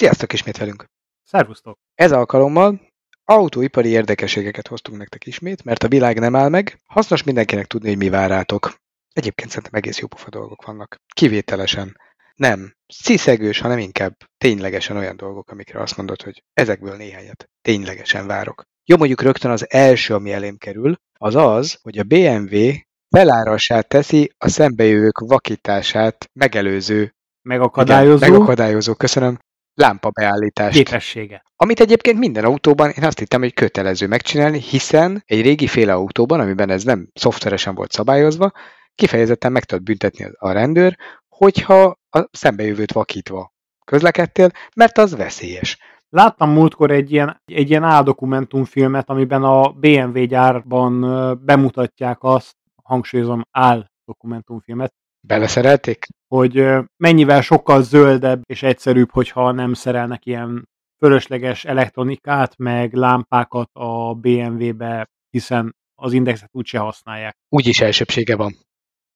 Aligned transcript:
Sziasztok 0.00 0.32
ismét 0.32 0.56
velünk! 0.56 0.84
Szervusztok! 1.24 1.78
Ez 1.94 2.12
alkalommal 2.12 2.80
autóipari 3.24 3.88
érdekességeket 3.88 4.66
hoztunk 4.66 4.98
nektek 4.98 5.26
ismét, 5.26 5.64
mert 5.64 5.82
a 5.82 5.88
világ 5.88 6.18
nem 6.18 6.36
áll 6.36 6.48
meg. 6.48 6.80
Hasznos 6.86 7.22
mindenkinek 7.22 7.66
tudni, 7.66 7.88
hogy 7.88 7.96
mi 7.96 8.08
vár 8.08 8.28
rátok. 8.28 8.74
Egyébként 9.12 9.48
szerintem 9.48 9.74
egész 9.74 9.98
jó 9.98 10.06
pofa 10.06 10.30
dolgok 10.30 10.64
vannak. 10.64 10.96
Kivételesen. 11.14 11.96
Nem 12.34 12.74
sziszegős, 12.86 13.60
hanem 13.60 13.78
inkább 13.78 14.16
ténylegesen 14.38 14.96
olyan 14.96 15.16
dolgok, 15.16 15.50
amikre 15.50 15.80
azt 15.80 15.96
mondod, 15.96 16.22
hogy 16.22 16.42
ezekből 16.52 16.96
néhányat 16.96 17.50
ténylegesen 17.62 18.26
várok. 18.26 18.62
Jó, 18.84 18.96
mondjuk 18.96 19.22
rögtön 19.22 19.50
az 19.50 19.70
első, 19.70 20.14
ami 20.14 20.32
elém 20.32 20.56
kerül, 20.56 20.96
az 21.18 21.34
az, 21.34 21.78
hogy 21.82 21.98
a 21.98 22.04
BMW 22.04 22.72
felárassá 23.08 23.80
teszi 23.80 24.32
a 24.38 24.48
szembejövők 24.48 25.18
vakítását 25.18 26.30
megelőző 26.32 27.14
Megakadályozó 27.42 28.16
igen, 28.16 28.30
megakadályozó, 28.30 28.94
köszönöm, 28.94 29.38
lámpabeállítást. 29.74 30.76
képessége. 30.76 31.42
Amit 31.56 31.80
egyébként 31.80 32.18
minden 32.18 32.44
autóban 32.44 32.90
én 32.90 33.04
azt 33.04 33.18
hittem, 33.18 33.40
hogy 33.40 33.54
kötelező 33.54 34.06
megcsinálni, 34.06 34.60
hiszen 34.60 35.22
egy 35.26 35.42
régi 35.42 35.66
féle 35.66 35.92
autóban, 35.92 36.40
amiben 36.40 36.70
ez 36.70 36.82
nem 36.82 37.08
szoftveresen 37.14 37.74
volt 37.74 37.92
szabályozva, 37.92 38.52
kifejezetten 38.94 39.52
meg 39.52 39.64
tudod 39.64 39.84
büntetni 39.84 40.30
a 40.38 40.52
rendőr, 40.52 40.96
hogyha 41.28 41.98
a 42.10 42.28
szembejövőt 42.30 42.92
vakítva 42.92 43.52
közlekedtél, 43.84 44.50
mert 44.74 44.98
az 44.98 45.16
veszélyes. 45.16 45.78
Láttam 46.08 46.50
múltkor 46.50 46.90
egy 46.90 47.12
ilyen, 47.12 47.42
egy 47.44 47.70
ilyen 47.70 47.82
áldokumentumfilmet, 47.82 49.08
amiben 49.08 49.42
a 49.42 49.68
BMW 49.72 50.24
gyárban 50.24 51.00
bemutatják 51.44 52.18
azt, 52.20 52.56
hangsúlyozom, 52.82 53.42
áldokumentumfilmet, 53.50 54.94
Beleszerelték? 55.20 56.06
hogy 56.34 56.66
mennyivel 56.96 57.40
sokkal 57.40 57.82
zöldebb 57.82 58.42
és 58.46 58.62
egyszerűbb, 58.62 59.10
hogyha 59.10 59.52
nem 59.52 59.72
szerelnek 59.74 60.26
ilyen 60.26 60.68
fölösleges 60.98 61.64
elektronikát, 61.64 62.56
meg 62.56 62.94
lámpákat 62.94 63.70
a 63.72 64.14
BMW-be, 64.14 65.10
hiszen 65.30 65.76
az 65.94 66.12
indexet 66.12 66.48
úgyse 66.52 66.78
használják. 66.78 67.36
Úgyis 67.48 67.80
elsőbsége 67.80 68.36
van. 68.36 68.56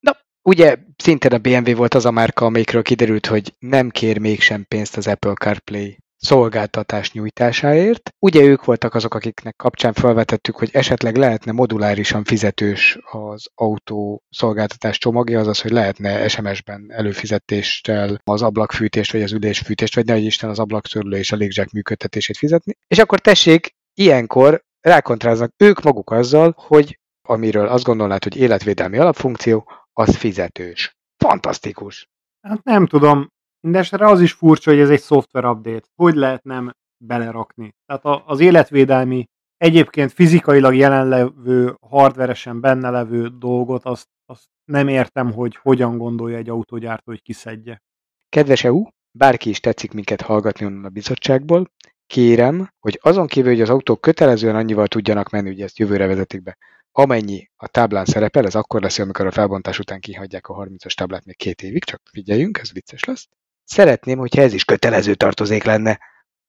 Na, 0.01 0.17
ugye 0.43 0.77
szintén 0.97 1.33
a 1.33 1.39
BMW 1.39 1.75
volt 1.75 1.95
az 1.95 2.05
a 2.05 2.11
márka, 2.11 2.45
amelyikről 2.45 2.83
kiderült, 2.83 3.27
hogy 3.27 3.55
nem 3.59 3.89
kér 3.89 4.19
mégsem 4.19 4.65
pénzt 4.69 4.97
az 4.97 5.07
Apple 5.07 5.35
CarPlay 5.35 5.97
szolgáltatás 6.25 7.13
nyújtásáért. 7.13 8.11
Ugye 8.19 8.43
ők 8.43 8.65
voltak 8.65 8.95
azok, 8.95 9.15
akiknek 9.15 9.57
kapcsán 9.57 9.93
felvetettük, 9.93 10.57
hogy 10.57 10.69
esetleg 10.73 11.17
lehetne 11.17 11.53
modulárisan 11.53 12.25
fizetős 12.25 12.99
az 13.11 13.47
autó 13.55 14.23
szolgáltatás 14.31 14.99
csomagja, 14.99 15.41
azaz, 15.41 15.61
hogy 15.61 15.71
lehetne 15.71 16.29
SMS-ben 16.29 16.87
előfizetéssel 16.89 18.21
az 18.25 18.43
ablakfűtést, 18.43 19.13
vagy 19.13 19.23
az 19.23 19.33
ülésfűtést, 19.33 19.95
vagy 19.95 20.05
ne 20.05 20.17
Isten 20.17 20.51
az 20.51 20.59
ablaktörlő 20.59 21.17
és 21.17 21.33
a 21.33 21.37
légzsák 21.37 21.71
működtetését 21.71 22.37
fizetni. 22.37 22.73
És 22.87 22.99
akkor 22.99 23.21
tessék, 23.21 23.75
ilyenkor 23.95 24.63
rákontráznak 24.81 25.51
ők 25.57 25.83
maguk 25.83 26.11
azzal, 26.11 26.55
hogy 26.57 26.99
amiről 27.29 27.67
azt 27.67 27.85
gondolnád, 27.85 28.23
hogy 28.23 28.37
életvédelmi 28.37 28.99
alapfunkció, 28.99 29.71
az 29.93 30.17
fizetős. 30.17 30.97
Fantasztikus! 31.17 32.09
Hát 32.41 32.63
nem 32.63 32.87
tudom, 32.87 33.33
Mindenesetre 33.65 34.07
az 34.07 34.21
is 34.21 34.33
furcsa, 34.33 34.71
hogy 34.71 34.81
ez 34.81 34.91
egy 34.91 35.01
szoftver 35.01 35.45
update. 35.45 35.87
Hogy 35.95 36.15
lehet 36.15 36.43
nem 36.43 36.71
belerakni? 37.05 37.75
Tehát 37.87 38.23
az 38.27 38.41
életvédelmi, 38.41 39.25
egyébként 39.57 40.13
fizikailag 40.13 40.75
jelenlevő, 40.75 41.77
hardveresen 41.81 42.61
benne 42.61 42.91
levő 42.91 43.29
dolgot, 43.29 43.85
azt, 43.85 44.09
azt 44.27 44.45
nem 44.65 44.89
értem, 44.89 45.33
hogy 45.33 45.57
hogyan 45.57 45.99
gondolja 45.99 46.37
egy 46.37 46.49
autógyártó, 46.49 47.03
hogy 47.05 47.23
kiszedje. 47.23 47.83
Kedves 48.29 48.65
EU, 48.65 48.85
bárki 49.19 49.49
is 49.49 49.61
tetszik 49.61 49.93
minket 49.93 50.21
hallgatni 50.21 50.67
onnan 50.67 50.85
a 50.85 50.89
bizottságból, 50.89 51.71
kérem, 52.07 52.69
hogy 52.81 52.99
azon 53.03 53.27
kívül, 53.27 53.51
hogy 53.51 53.61
az 53.61 53.71
autók 53.71 54.01
kötelezően 54.01 54.57
annyival 54.57 54.87
tudjanak 54.87 55.31
menni, 55.31 55.49
hogy 55.49 55.61
ezt 55.61 55.79
jövőre 55.79 56.07
vezetik 56.07 56.43
be, 56.43 56.59
amennyi 56.93 57.51
a 57.57 57.69
táblán 57.69 58.05
szerepel, 58.05 58.47
ez 58.47 58.55
akkor 58.55 58.83
lesz, 58.83 58.99
amikor 58.99 59.27
a 59.27 59.31
felbontás 59.31 59.79
után 59.79 60.01
kihagyják 60.01 60.49
a 60.49 60.55
30-as 60.55 60.95
táblát 60.95 61.25
még 61.25 61.37
két 61.37 61.63
évig, 61.63 61.85
csak 61.85 62.01
figyeljünk, 62.11 62.59
ez 62.59 62.73
vicces 62.73 63.05
lesz. 63.05 63.29
Szeretném, 63.65 64.19
hogyha 64.19 64.43
ez 64.43 64.53
is 64.53 64.65
kötelező 64.65 65.15
tartozék 65.15 65.65
lenne. 65.65 65.99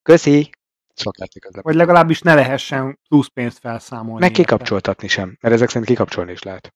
Köszi! 0.02 0.50
Vagy 1.62 1.76
legalábbis 1.76 2.22
ne 2.22 2.34
lehessen 2.34 3.00
plusz 3.10 3.28
pénzt 3.28 3.60
felszámolni. 3.60 4.20
Meg 4.20 4.32
kikapcsoltatni 4.32 5.08
sem, 5.08 5.38
mert 5.42 5.54
ezek 5.54 5.68
szerint 5.68 5.88
kikapcsolni 5.88 6.32
is 6.32 6.44
lehet. 6.44 6.74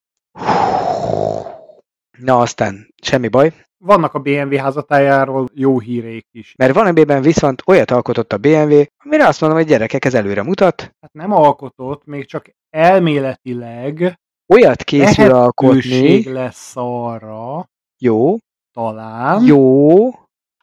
Na 2.17 2.39
aztán, 2.39 2.93
semmi 3.01 3.27
baj, 3.27 3.53
Vannak 3.85 4.13
a 4.13 4.19
BMW 4.19 4.57
házatájáról 4.57 5.47
jó 5.53 5.79
híreik 5.79 6.27
is. 6.31 6.53
mert 6.57 6.73
van 6.73 6.97
ebben 6.97 7.21
viszont 7.21 7.61
olyat 7.65 7.91
alkotott 7.91 8.33
a 8.33 8.37
BMW, 8.37 8.83
amire 8.97 9.27
azt 9.27 9.41
mondom, 9.41 9.59
hogy 9.59 9.67
gyerekek, 9.67 10.05
ez 10.05 10.13
előre 10.13 10.43
mutat, 10.43 10.81
Hát 10.81 11.11
nem 11.11 11.31
alkotott, 11.31 12.05
még 12.05 12.25
csak 12.25 12.49
elméletileg 12.69 14.19
olyat 14.53 14.83
készül 14.83 15.33
alkotni, 15.33 16.31
lesz 16.31 16.71
arra, 16.75 17.69
jó, 17.97 18.37
talán, 18.71 19.45
jó, 19.45 20.09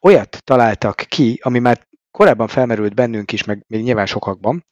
olyat 0.06 0.38
találtak 0.44 0.96
ki, 1.08 1.40
ami 1.42 1.58
már 1.58 1.86
korábban 2.10 2.46
felmerült 2.46 2.94
bennünk 2.94 3.32
is, 3.32 3.44
meg 3.44 3.64
még 3.66 3.82
nyilván 3.82 4.06
sokakban, 4.06 4.64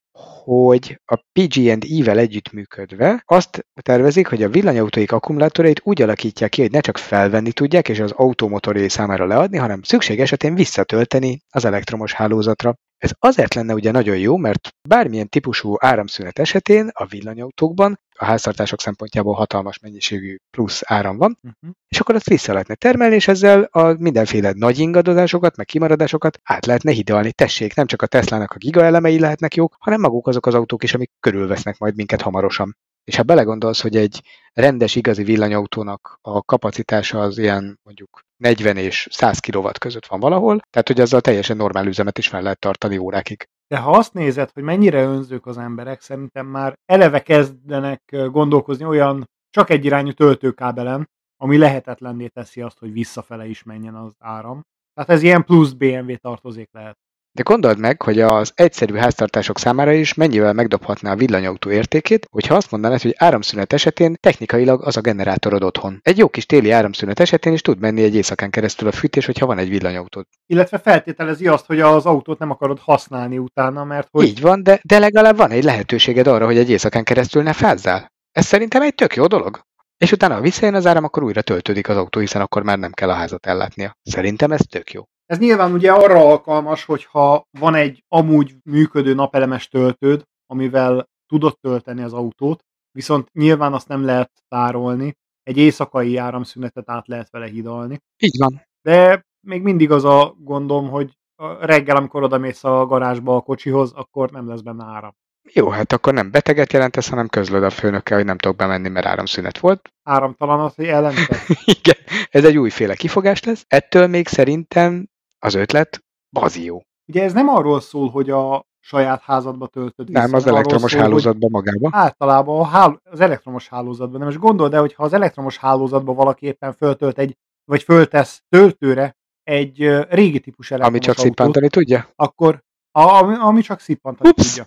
hogy 0.44 1.00
a 1.04 1.16
PG&E-vel 1.32 2.18
együttműködve 2.18 3.22
azt 3.24 3.66
tervezik, 3.80 4.26
hogy 4.26 4.42
a 4.42 4.48
villanyautóik 4.48 5.12
akkumulátorait 5.12 5.80
úgy 5.84 6.02
alakítják 6.02 6.50
ki, 6.50 6.60
hogy 6.60 6.70
ne 6.70 6.80
csak 6.80 6.98
felvenni 6.98 7.52
tudják 7.52 7.88
és 7.88 8.00
az 8.00 8.10
automotoré 8.10 8.88
számára 8.88 9.26
leadni, 9.26 9.56
hanem 9.56 9.82
szükség 9.82 10.20
esetén 10.20 10.54
visszatölteni 10.54 11.40
az 11.50 11.64
elektromos 11.64 12.12
hálózatra. 12.12 12.74
Ez 13.04 13.10
azért 13.18 13.54
lenne 13.54 13.74
ugye 13.74 13.90
nagyon 13.90 14.18
jó, 14.18 14.36
mert 14.36 14.68
bármilyen 14.88 15.28
típusú 15.28 15.74
áramszünet 15.78 16.38
esetén 16.38 16.90
a 16.92 17.06
villanyautókban 17.06 18.00
a 18.18 18.24
háztartások 18.24 18.80
szempontjából 18.80 19.34
hatalmas 19.34 19.78
mennyiségű 19.78 20.36
plusz 20.50 20.82
áram 20.84 21.16
van, 21.16 21.38
uh-huh. 21.42 21.74
és 21.88 22.00
akkor 22.00 22.14
azt 22.14 22.28
vissza 22.28 22.52
lehetne 22.52 22.74
termelni, 22.74 23.14
és 23.14 23.28
ezzel 23.28 23.62
a 23.62 23.92
mindenféle 23.98 24.52
nagy 24.56 24.78
ingadozásokat, 24.78 25.56
meg 25.56 25.66
kimaradásokat 25.66 26.38
át 26.42 26.66
lehetne 26.66 26.92
hidalni. 26.92 27.32
Tessék, 27.32 27.74
nem 27.74 27.86
csak 27.86 28.02
a 28.02 28.06
Teslának 28.06 28.52
a 28.52 28.58
giga 28.58 28.84
elemei 28.84 29.18
lehetnek 29.18 29.54
jók, 29.54 29.76
hanem 29.78 30.00
maguk 30.00 30.26
azok 30.26 30.46
az 30.46 30.54
autók 30.54 30.82
is, 30.82 30.94
amik 30.94 31.10
körülvesznek 31.20 31.78
majd 31.78 31.96
minket 31.96 32.22
hamarosan. 32.22 32.76
És 33.04 33.16
ha 33.16 33.22
belegondolsz, 33.22 33.80
hogy 33.80 33.96
egy 33.96 34.22
rendes, 34.52 34.94
igazi 34.94 35.22
villanyautónak 35.22 36.18
a 36.22 36.42
kapacitása 36.42 37.20
az 37.20 37.38
ilyen 37.38 37.78
mondjuk 37.82 38.20
40 38.36 38.76
és 38.76 39.08
100 39.10 39.38
kW 39.38 39.68
között 39.78 40.06
van 40.06 40.20
valahol, 40.20 40.60
tehát 40.70 40.88
hogy 40.88 41.00
azzal 41.00 41.20
teljesen 41.20 41.56
normál 41.56 41.86
üzemet 41.86 42.18
is 42.18 42.28
fel 42.28 42.42
lehet 42.42 42.58
tartani 42.58 42.96
órákig. 42.96 43.48
De 43.66 43.78
ha 43.78 43.90
azt 43.90 44.12
nézed, 44.12 44.50
hogy 44.52 44.62
mennyire 44.62 45.02
önzők 45.02 45.46
az 45.46 45.58
emberek, 45.58 46.00
szerintem 46.00 46.46
már 46.46 46.74
eleve 46.84 47.22
kezdenek 47.22 48.02
gondolkozni 48.30 48.84
olyan 48.84 49.28
csak 49.50 49.70
egyirányú 49.70 50.12
töltőkábelen, 50.12 51.08
ami 51.36 51.58
lehetetlenné 51.58 52.26
teszi 52.26 52.60
azt, 52.60 52.78
hogy 52.78 52.92
visszafele 52.92 53.46
is 53.46 53.62
menjen 53.62 53.94
az 53.94 54.12
áram. 54.18 54.62
Tehát 54.94 55.10
ez 55.10 55.22
ilyen 55.22 55.44
plusz 55.44 55.72
BMW 55.72 56.16
tartozék 56.16 56.68
lehet. 56.72 56.98
De 57.36 57.42
gondold 57.42 57.78
meg, 57.78 58.02
hogy 58.02 58.20
az 58.20 58.52
egyszerű 58.54 58.94
háztartások 58.94 59.58
számára 59.58 59.92
is 59.92 60.14
mennyivel 60.14 60.52
megdobhatná 60.52 61.12
a 61.12 61.16
villanyautó 61.16 61.70
értékét, 61.70 62.26
hogyha 62.30 62.54
azt 62.54 62.70
mondanád, 62.70 63.00
hogy 63.00 63.14
áramszünet 63.18 63.72
esetén 63.72 64.16
technikailag 64.20 64.82
az 64.82 64.96
a 64.96 65.00
generátorod 65.00 65.62
otthon. 65.62 65.98
Egy 66.02 66.18
jó 66.18 66.28
kis 66.28 66.46
téli 66.46 66.70
áramszünet 66.70 67.20
esetén 67.20 67.52
is 67.52 67.60
tud 67.60 67.78
menni 67.78 68.02
egy 68.02 68.14
éjszakán 68.14 68.50
keresztül 68.50 68.88
a 68.88 68.92
fűtés, 68.92 69.26
hogyha 69.26 69.46
van 69.46 69.58
egy 69.58 69.68
villanyautód. 69.68 70.24
Illetve 70.46 70.78
feltételezi 70.78 71.46
azt, 71.46 71.66
hogy 71.66 71.80
az 71.80 72.06
autót 72.06 72.38
nem 72.38 72.50
akarod 72.50 72.78
használni 72.78 73.38
utána, 73.38 73.84
mert 73.84 74.08
hogy 74.10 74.26
Így 74.26 74.40
van, 74.40 74.62
de, 74.62 74.80
de 74.82 74.98
legalább 74.98 75.36
van 75.36 75.50
egy 75.50 75.64
lehetőséged 75.64 76.26
arra, 76.26 76.44
hogy 76.44 76.58
egy 76.58 76.70
éjszakán 76.70 77.04
keresztül 77.04 77.42
ne 77.42 77.52
fázzál. 77.52 78.12
Ez 78.32 78.46
szerintem 78.46 78.82
egy 78.82 78.94
tök 78.94 79.14
jó 79.14 79.26
dolog. 79.26 79.60
És 79.96 80.12
utána, 80.12 80.34
ha 80.34 80.40
visszajön 80.40 80.74
az 80.74 80.86
áram, 80.86 81.04
akkor 81.04 81.22
újra 81.22 81.42
töltődik 81.42 81.88
az 81.88 81.96
autó, 81.96 82.20
hiszen 82.20 82.42
akkor 82.42 82.62
már 82.62 82.78
nem 82.78 82.92
kell 82.92 83.10
a 83.10 83.14
házat 83.14 83.46
ellátnia. 83.46 83.96
Szerintem 84.02 84.52
ez 84.52 84.60
tök 84.68 84.92
jó. 84.92 85.02
Ez 85.26 85.38
nyilván 85.38 85.72
ugye 85.72 85.92
arra 85.92 86.18
alkalmas, 86.18 86.84
hogyha 86.84 87.46
van 87.58 87.74
egy 87.74 88.04
amúgy 88.08 88.54
működő 88.64 89.14
napelemes 89.14 89.68
töltőd, 89.68 90.22
amivel 90.46 91.08
tudod 91.26 91.58
tölteni 91.60 92.02
az 92.02 92.12
autót, 92.12 92.64
viszont 92.90 93.28
nyilván 93.32 93.72
azt 93.72 93.88
nem 93.88 94.04
lehet 94.04 94.30
tárolni, 94.48 95.16
egy 95.42 95.56
éjszakai 95.56 96.16
áramszünetet 96.16 96.90
át 96.90 97.08
lehet 97.08 97.30
vele 97.30 97.46
hidalni. 97.46 97.98
Így 98.18 98.38
van. 98.38 98.62
De 98.82 99.26
még 99.46 99.62
mindig 99.62 99.90
az 99.90 100.04
a 100.04 100.34
gondom, 100.38 100.90
hogy 100.90 101.12
reggel, 101.60 101.96
amikor 101.96 102.22
odamész 102.22 102.64
a 102.64 102.86
garázsba 102.86 103.36
a 103.36 103.40
kocsihoz, 103.40 103.92
akkor 103.92 104.30
nem 104.30 104.48
lesz 104.48 104.60
benne 104.60 104.84
áram. 104.84 105.14
Jó, 105.52 105.68
hát 105.68 105.92
akkor 105.92 106.12
nem 106.12 106.30
beteget 106.30 106.72
jelentesz, 106.72 107.08
hanem 107.08 107.28
közlöd 107.28 107.62
a 107.62 107.70
főnökkel, 107.70 108.16
hogy 108.16 108.26
nem 108.26 108.38
tudok 108.38 108.56
bemenni, 108.56 108.88
mert 108.88 109.06
áramszünet 109.06 109.58
volt. 109.58 109.92
Áramtalan 110.02 110.60
az, 110.60 110.74
hogy 110.74 110.84
ellente. 110.84 111.36
Igen, 111.78 111.96
ez 112.30 112.44
egy 112.44 112.58
újféle 112.58 112.94
kifogás 112.94 113.42
lesz. 113.42 113.64
Ettől 113.68 114.06
még 114.06 114.28
szerintem 114.28 115.08
az 115.44 115.54
ötlet 115.54 116.04
bazi 116.30 116.64
jó. 116.64 116.80
Ugye 117.06 117.22
ez 117.22 117.32
nem 117.32 117.48
arról 117.48 117.80
szól, 117.80 118.08
hogy 118.10 118.30
a 118.30 118.66
saját 118.80 119.22
házadba 119.22 119.66
töltöd 119.66 120.06
vissza. 120.06 120.20
Nem, 120.20 120.34
az 120.34 120.46
elektromos 120.46 120.90
szól, 120.90 121.00
hálózatban 121.00 121.50
magába. 121.50 121.88
Általában 121.92 122.60
a 122.60 122.64
hál- 122.64 123.00
az 123.04 123.20
elektromos 123.20 123.68
hálózatban. 123.68 124.20
Nem, 124.20 124.28
és 124.28 124.38
gondold 124.38 124.74
el, 124.74 124.80
hogy 124.80 124.94
ha 124.94 125.02
az 125.02 125.12
elektromos 125.12 125.56
hálózatban 125.56 126.14
valaki 126.14 126.46
éppen 126.46 126.72
föltölt 126.72 127.18
egy, 127.18 127.36
vagy 127.64 127.82
föltesz 127.82 128.42
töltőre 128.48 129.16
egy 129.42 129.78
régi 130.08 130.40
típus 130.40 130.70
Ami 130.70 130.80
elektromos 130.80 131.04
csak 131.06 131.16
autót, 131.18 131.36
szippantani 131.36 131.68
tudja? 131.68 132.08
akkor 132.16 132.62
a, 132.90 133.00
ami, 133.00 133.34
ami 133.38 133.60
csak 133.62 133.80
szippantani 133.80 134.28
Ups. 134.28 134.46
tudja. 134.46 134.64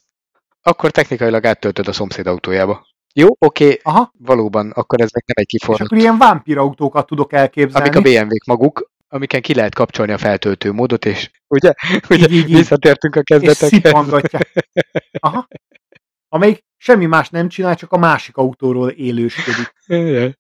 Akkor 0.61 0.91
technikailag 0.91 1.45
áttöltöd 1.45 1.87
a 1.87 1.91
szomszéd 1.93 2.27
autójába. 2.27 2.85
Jó, 3.13 3.27
oké, 3.39 3.79
Aha, 3.83 4.11
valóban, 4.19 4.69
akkor 4.71 5.01
ez 5.01 5.09
még 5.13 5.23
nem 5.25 5.35
egy 5.43 5.53
és 5.53 5.59
kiforrott. 5.59 5.85
akkor 5.87 5.97
ilyen 5.97 6.17
vámpír 6.17 6.57
autókat 6.57 7.05
tudok 7.05 7.33
elképzelni. 7.33 7.89
Amik 7.89 7.99
a 7.99 8.01
BMW-k 8.25 8.45
maguk, 8.45 8.89
amiken 9.07 9.41
ki 9.41 9.53
lehet 9.53 9.75
kapcsolni 9.75 10.11
a 10.11 10.17
feltöltő 10.17 10.71
módot, 10.71 11.05
és 11.05 11.31
ugye, 11.47 11.73
ugye 12.09 12.27
Így, 12.29 12.33
így, 12.33 12.55
visszatértünk 12.55 13.15
a 13.15 13.21
kezdetekhez. 13.21 13.91
Aha. 15.19 15.47
Amelyik 16.29 16.65
semmi 16.77 17.05
más 17.05 17.29
nem 17.29 17.49
csinál, 17.49 17.75
csak 17.75 17.91
a 17.91 17.97
másik 17.97 18.37
autóról 18.37 18.89
élősködik. 18.89 19.73
Igen. 19.85 20.37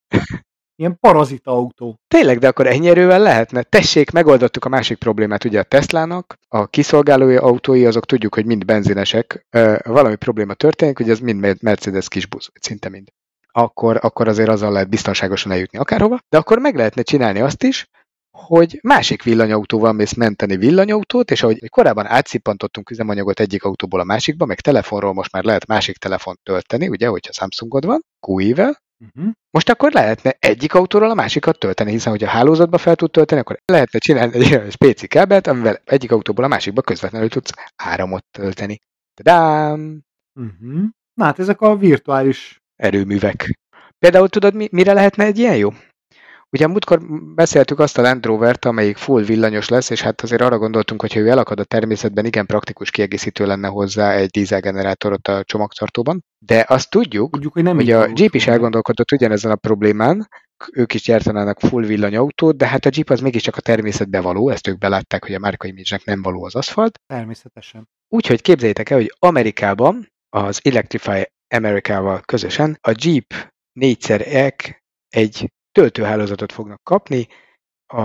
Ilyen 0.75 0.97
parazita 0.99 1.51
autó. 1.51 1.99
Tényleg, 2.07 2.39
de 2.39 2.47
akkor 2.47 2.67
ennyi 2.67 2.89
erővel 2.89 3.19
lehetne. 3.19 3.63
Tessék, 3.63 4.11
megoldottuk 4.11 4.65
a 4.65 4.69
másik 4.69 4.97
problémát. 4.97 5.43
Ugye 5.43 5.59
a 5.59 5.63
Teslának 5.63 6.37
a 6.47 6.67
kiszolgálói 6.67 7.35
autói, 7.35 7.85
azok 7.85 8.05
tudjuk, 8.05 8.33
hogy 8.33 8.45
mind 8.45 8.65
benzinesek. 8.65 9.45
Valami 9.83 10.15
probléma 10.15 10.53
történik, 10.53 10.97
hogy 10.97 11.09
ez 11.09 11.19
mind 11.19 11.61
Mercedes 11.61 12.07
kisbusz, 12.07 12.49
szinte 12.59 12.89
mind. 12.89 13.07
Akkor, 13.51 13.99
akkor 14.01 14.27
azért 14.27 14.49
azzal 14.49 14.71
lehet 14.71 14.89
biztonságosan 14.89 15.51
eljutni 15.51 15.77
akárhova. 15.77 16.19
De 16.29 16.37
akkor 16.37 16.59
meg 16.59 16.75
lehetne 16.75 17.01
csinálni 17.01 17.39
azt 17.39 17.63
is, 17.63 17.87
hogy 18.37 18.79
másik 18.83 19.23
villanyautóval 19.23 19.91
mész 19.91 20.13
menteni 20.13 20.57
villanyautót, 20.57 21.31
és 21.31 21.43
ahogy 21.43 21.69
korábban 21.69 22.05
átszippantottunk 22.05 22.89
üzemanyagot 22.89 23.39
egyik 23.39 23.63
autóból 23.63 23.99
a 23.99 24.03
másikba, 24.03 24.45
meg 24.45 24.59
telefonról 24.59 25.13
most 25.13 25.31
már 25.31 25.43
lehet 25.43 25.67
másik 25.67 25.97
telefont 25.97 26.39
tölteni, 26.43 26.87
ugye, 26.87 27.07
hogyha 27.07 27.33
Samsungod 27.33 27.85
van, 27.85 28.01
QI-vel, 28.27 28.85
Uh-huh. 29.13 29.31
most 29.51 29.69
akkor 29.69 29.91
lehetne 29.91 30.35
egyik 30.39 30.73
autóról 30.73 31.09
a 31.09 31.13
másikat 31.13 31.59
tölteni, 31.59 31.91
hiszen 31.91 32.11
hogyha 32.11 32.29
hálózatba 32.29 32.77
fel 32.77 32.95
tud 32.95 33.11
tölteni, 33.11 33.41
akkor 33.41 33.59
lehetne 33.65 33.99
csinálni 33.99 34.35
egy 34.35 34.53
olyan 34.53 34.69
spéci 34.69 35.07
kábelt, 35.07 35.47
amivel 35.47 35.81
egyik 35.85 36.11
autóból 36.11 36.43
a 36.43 36.47
másikba 36.47 36.81
közvetlenül 36.81 37.29
tudsz 37.29 37.51
áramot 37.75 38.25
tölteni. 38.31 38.79
Tadám! 39.13 40.01
Uh-huh. 40.39 40.83
Na 41.13 41.23
hát 41.25 41.39
ezek 41.39 41.61
a 41.61 41.75
virtuális 41.75 42.61
Erőművek. 42.75 43.59
Például 43.99 44.29
tudod, 44.29 44.53
mi, 44.53 44.67
mire 44.71 44.93
lehetne 44.93 45.23
egy 45.23 45.37
ilyen 45.37 45.57
jó? 45.57 45.69
Ugye 46.51 46.67
múltkor 46.67 47.01
beszéltük 47.35 47.79
azt 47.79 47.97
a 47.97 48.01
Land 48.01 48.25
Rover-t, 48.25 48.65
amelyik 48.65 48.97
full 48.97 49.23
villanyos 49.23 49.69
lesz, 49.69 49.89
és 49.89 50.01
hát 50.01 50.21
azért 50.21 50.41
arra 50.41 50.57
gondoltunk, 50.57 51.01
hogy 51.01 51.13
ha 51.13 51.19
ő 51.19 51.27
elakad 51.27 51.59
a 51.59 51.63
természetben, 51.63 52.25
igen 52.25 52.45
praktikus 52.45 52.91
kiegészítő 52.91 53.45
lenne 53.45 53.67
hozzá 53.67 54.13
egy 54.13 54.29
dízelgenerátorot 54.29 55.27
a 55.27 55.43
csomagtartóban. 55.43 56.23
De 56.45 56.65
azt 56.67 56.89
tudjuk, 56.89 57.31
tudjuk, 57.31 57.53
hogy 57.53 57.63
nem 57.63 57.75
hogy 57.75 57.91
a 57.91 58.07
Jeep 58.13 58.35
is 58.35 58.47
elgondolkodott 58.47 59.11
ugyanezen 59.11 59.51
a 59.51 59.55
problémán, 59.55 60.29
ők 60.71 60.93
is 60.93 61.01
gyártanának 61.01 61.59
full 61.59 61.83
villanyautót, 61.83 62.57
de 62.57 62.67
hát 62.67 62.85
a 62.85 62.89
Jeep 62.93 63.09
az 63.09 63.19
mégiscsak 63.19 63.55
a 63.55 63.61
természetbe 63.61 64.21
való, 64.21 64.49
ezt 64.49 64.67
ők 64.67 64.77
belátták, 64.77 65.25
hogy 65.25 65.33
a 65.33 65.39
márka 65.39 65.67
image 65.67 65.99
nem 66.03 66.21
való 66.21 66.43
az 66.43 66.55
aszfalt. 66.55 66.99
Természetesen. 67.07 67.87
Úgyhogy 68.07 68.41
képzeljétek 68.41 68.89
el, 68.89 68.97
hogy 68.97 69.15
Amerikában 69.19 70.11
az 70.29 70.59
Electrify 70.63 71.31
Amerikával 71.55 72.21
közösen 72.25 72.77
a 72.81 72.93
Jeep 73.03 73.33
4 73.73 74.11
egy 75.09 75.51
töltőhálózatot 75.77 76.51
fognak 76.51 76.83
kapni 76.83 77.27
a 77.87 78.01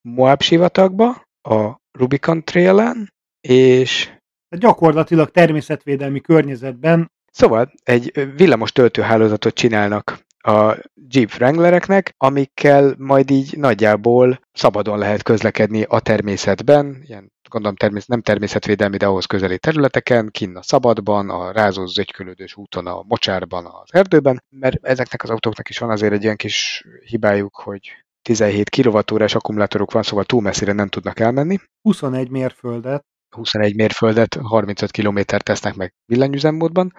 Moab 0.00 0.42
sivatagba, 0.42 1.24
a 1.42 1.80
Rubicon 1.98 2.44
Trail-en, 2.44 3.12
és 3.40 4.04
Tehát 4.04 4.64
gyakorlatilag 4.64 5.30
természetvédelmi 5.30 6.20
környezetben. 6.20 7.10
Szóval 7.32 7.72
egy 7.82 8.34
villamos 8.36 8.72
töltőhálózatot 8.72 9.54
csinálnak 9.54 10.18
a 10.46 10.76
Jeep 11.08 11.30
Wranglereknek, 11.38 12.14
amikkel 12.16 12.94
majd 12.98 13.30
így 13.30 13.56
nagyjából 13.56 14.40
szabadon 14.52 14.98
lehet 14.98 15.22
közlekedni 15.22 15.82
a 15.82 16.00
természetben, 16.00 17.02
ilyen 17.06 17.32
gondolom 17.48 17.76
természet, 17.76 18.08
nem 18.08 18.22
természetvédelmi, 18.22 18.96
de 18.96 19.06
ahhoz 19.06 19.24
közeli 19.24 19.58
területeken, 19.58 20.28
kinn 20.30 20.56
a 20.56 20.62
szabadban, 20.62 21.30
a 21.30 21.52
rázós 21.52 21.90
zögykölődős 21.90 22.56
úton, 22.56 22.86
a 22.86 23.02
mocsárban, 23.06 23.66
az 23.66 23.88
erdőben, 23.92 24.42
mert 24.48 24.84
ezeknek 24.86 25.22
az 25.22 25.30
autóknak 25.30 25.68
is 25.68 25.78
van 25.78 25.90
azért 25.90 26.12
egy 26.12 26.22
ilyen 26.22 26.36
kis 26.36 26.84
hibájuk, 27.04 27.54
hogy 27.56 27.90
17 28.22 28.70
kWh-s 28.70 29.34
akkumulátoruk 29.34 29.92
van, 29.92 30.02
szóval 30.02 30.24
túl 30.24 30.40
messzire 30.40 30.72
nem 30.72 30.88
tudnak 30.88 31.20
elmenni. 31.20 31.58
21 31.82 32.30
mérföldet 32.30 33.04
21 33.34 33.74
mérföldet 33.74 34.34
35 34.42 34.90
kilométert 34.90 35.44
tesznek 35.44 35.74
meg 35.74 35.94
villanyüzemmódban. 36.06 36.92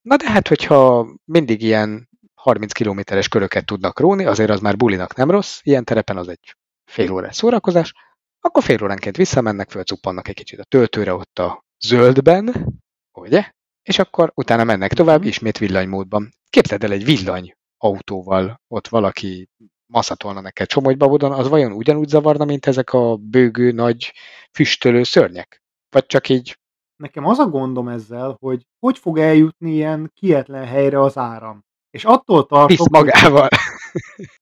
Na 0.00 0.16
de 0.16 0.30
hát, 0.30 0.48
hogyha 0.48 1.06
mindig 1.24 1.62
ilyen 1.62 2.08
30 2.46 2.72
kilométeres 2.72 3.28
köröket 3.28 3.64
tudnak 3.64 4.00
róni, 4.00 4.24
azért 4.24 4.50
az 4.50 4.60
már 4.60 4.76
bulinak 4.76 5.14
nem 5.14 5.30
rossz, 5.30 5.58
ilyen 5.62 5.84
terepen 5.84 6.16
az 6.16 6.28
egy 6.28 6.56
fél 6.84 7.12
órás 7.12 7.36
szórakozás, 7.36 7.92
akkor 8.40 8.62
fél 8.62 8.82
óránként 8.82 9.16
visszamennek, 9.16 9.70
fölcuppannak 9.70 10.28
egy 10.28 10.34
kicsit 10.34 10.58
a 10.58 10.64
töltőre 10.64 11.14
ott 11.14 11.38
a 11.38 11.64
zöldben, 11.78 12.66
ugye? 13.12 13.50
És 13.82 13.98
akkor 13.98 14.32
utána 14.34 14.64
mennek 14.64 14.92
tovább, 14.92 15.24
ismét 15.24 15.58
villanymódban. 15.58 16.30
Képzeld 16.50 16.84
el 16.84 16.92
egy 16.92 17.04
villany 17.04 17.56
autóval, 17.78 18.60
ott 18.68 18.88
valaki 18.88 19.48
maszatolna 19.86 20.40
neked 20.40 20.70
Somogybavodon, 20.70 21.32
az 21.32 21.48
vajon 21.48 21.72
ugyanúgy 21.72 22.08
zavarna, 22.08 22.44
mint 22.44 22.66
ezek 22.66 22.92
a 22.92 23.16
bőgő, 23.16 23.70
nagy, 23.70 24.12
füstölő 24.52 25.02
szörnyek? 25.02 25.62
Vagy 25.90 26.06
csak 26.06 26.28
így, 26.28 26.58
Nekem 26.96 27.26
az 27.26 27.38
a 27.38 27.48
gondom 27.48 27.88
ezzel, 27.88 28.36
hogy 28.40 28.66
hogy 28.78 28.98
fog 28.98 29.18
eljutni 29.18 29.72
ilyen 29.72 30.10
kietlen 30.14 30.66
helyre 30.66 31.00
az 31.00 31.18
áram. 31.18 31.65
És 31.96 32.04
attól 32.04 32.46
tartok, 32.46 32.68
visz 32.68 32.88
magával. 32.90 33.48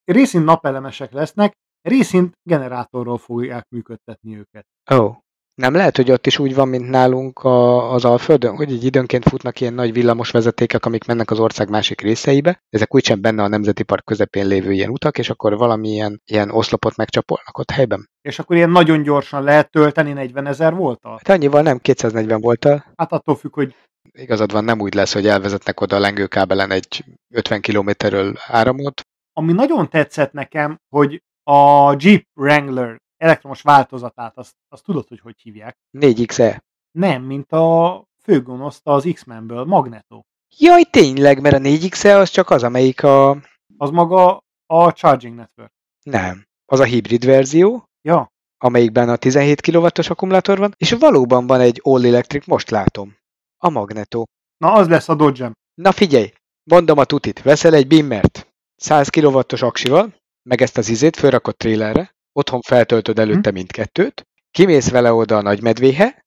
hogy 0.05 0.15
részint 0.15 0.45
napelemesek 0.45 1.12
lesznek, 1.12 1.53
részint 1.83 2.33
generátorról 2.43 3.19
fogják 3.19 3.67
működtetni 3.69 4.37
őket. 4.37 4.67
Ó. 4.95 4.97
Oh. 4.97 5.17
Nem 5.55 5.75
lehet, 5.75 5.97
hogy 5.97 6.11
ott 6.11 6.27
is 6.27 6.39
úgy 6.39 6.55
van, 6.55 6.69
mint 6.69 6.89
nálunk 6.89 7.39
a, 7.39 7.93
az 7.93 8.05
Alföldön, 8.05 8.56
hogy 8.56 8.73
így 8.73 8.85
időnként 8.85 9.29
futnak 9.29 9.61
ilyen 9.61 9.75
nagy 9.75 9.93
villamos 9.93 10.31
vezetékek, 10.31 10.87
amik 10.87 11.05
mennek 11.05 11.31
az 11.31 11.41
ország 11.41 11.69
másik 11.71 12.01
részeibe. 12.01 12.59
Ezek 12.69 12.95
úgysem 12.95 13.21
benne 13.21 13.43
a 13.43 13.49
Nemzeti 13.49 13.83
Park 13.83 14.05
közepén 14.05 14.47
lévő 14.47 14.73
ilyen 14.73 14.91
utak, 14.91 15.19
és 15.19 15.31
akkor 15.31 15.56
valamilyen 15.56 16.21
ilyen 16.25 16.51
oszlopot 16.51 16.97
megcsapolnak 16.97 17.59
ott 17.59 17.71
helyben. 17.71 18.09
És 18.21 18.39
akkor 18.39 18.56
ilyen 18.56 18.71
nagyon 18.71 19.03
gyorsan 19.03 19.43
lehet 19.43 19.71
tölteni 19.71 20.12
40 20.12 20.47
ezer 20.47 20.75
volttal? 20.75 21.12
Hát 21.12 21.37
annyival 21.37 21.62
nem, 21.62 21.79
240 21.79 22.41
voltál. 22.41 22.93
Hát 22.97 23.12
attól 23.12 23.37
függ, 23.37 23.55
hogy 23.55 23.75
Igazad 24.12 24.53
van, 24.53 24.65
nem 24.65 24.81
úgy 24.81 24.95
lesz, 24.95 25.12
hogy 25.12 25.27
elvezetnek 25.27 25.81
oda 25.81 25.97
a 25.97 25.99
lengőkábelen 25.99 26.71
egy 26.71 27.05
50 27.34 27.61
kilométerről 27.61 28.34
áramot. 28.46 29.01
ami 29.32 29.53
nagyon 29.53 29.89
tetszett 29.89 30.32
nekem, 30.32 30.79
hogy 30.89 31.23
a 31.43 31.94
Jeep 31.99 32.27
Wrangler 32.34 32.96
elektromos 33.17 33.63
változatát, 33.63 34.39
azt, 34.39 34.55
azt 34.69 34.84
tudod, 34.84 35.08
hogy 35.08 35.20
hogy 35.20 35.41
hívják? 35.43 35.77
4XE. 35.99 36.58
Nem, 36.91 37.23
mint 37.23 37.53
a 37.53 38.05
főgonoszt 38.23 38.81
az 38.84 39.08
X-Menből, 39.13 39.65
Magneto. 39.65 40.20
Jaj, 40.58 40.82
tényleg, 40.82 41.41
mert 41.41 41.55
a 41.55 41.58
4XE 41.58 42.20
az 42.20 42.31
csak 42.31 42.51
az, 42.51 42.63
amelyik 42.63 43.03
a... 43.03 43.31
Az 43.77 43.91
maga 43.91 44.44
a 44.67 44.93
Charging 44.93 45.34
Network. 45.34 45.73
Nem. 46.03 46.44
Az 46.67 46.81
a 46.81 46.84
hibrid 46.84 47.25
verzió, 47.25 47.89
Ja, 48.03 48.32
amelyikben 48.58 49.08
a 49.08 49.17
17 49.17 49.61
kW-os 49.61 50.11
akkumulátor 50.11 50.58
van, 50.58 50.75
és 50.77 50.91
valóban 50.93 51.46
van 51.46 51.61
egy 51.61 51.81
all 51.82 52.05
electric, 52.06 52.46
most 52.46 52.70
látom. 52.70 53.17
A 53.65 53.71
Magneto. 53.71 54.23
na 54.56 54.73
az 54.73 54.89
lesz 54.89 55.09
a 55.09 55.15
dodge 55.15 55.53
Na 55.75 55.93
figyelj, 55.93 56.33
mondom 56.71 56.99
a 56.99 57.05
tutit, 57.05 57.43
veszel 57.43 57.75
egy 57.75 57.87
bimmert, 57.87 58.47
100 58.77 59.09
kW-os 59.09 59.63
aksival, 59.63 60.15
meg 60.49 60.63
ezt 60.63 60.79
az 60.79 60.89
izét 60.89 61.17
fölrakod 61.17 61.56
trélerre, 61.56 62.15
otthon 62.33 62.61
feltöltöd 62.61 63.19
előtte 63.19 63.51
mindkettőt, 63.51 64.27
kimész 64.51 64.91
vele 64.91 65.13
oda 65.13 65.37
a 65.37 65.43
nagymedvéhe, 65.43 66.23